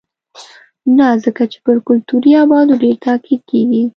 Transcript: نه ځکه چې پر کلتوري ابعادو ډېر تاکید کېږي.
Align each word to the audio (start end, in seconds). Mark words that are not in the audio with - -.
نه 0.97 1.07
ځکه 1.23 1.43
چې 1.51 1.57
پر 1.65 1.77
کلتوري 1.87 2.31
ابعادو 2.43 2.75
ډېر 2.83 2.95
تاکید 3.05 3.41
کېږي. 3.49 3.83